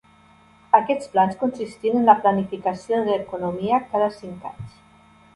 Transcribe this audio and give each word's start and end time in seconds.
Aquests 0.77 1.09
plans 1.15 1.35
consistien 1.41 1.99
en 1.99 2.07
la 2.09 2.15
planificació 2.23 3.01
de 3.09 3.17
l'economia 3.19 3.81
cada 3.93 4.07
cinc 4.17 4.49
anys. 4.53 4.81